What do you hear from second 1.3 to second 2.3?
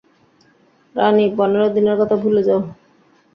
পনেরো দিনের কথা